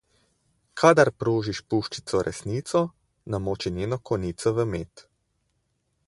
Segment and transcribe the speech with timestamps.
[0.81, 2.81] Kadar prožiš puščico resnico,
[3.35, 5.05] namoči njeno konico v med.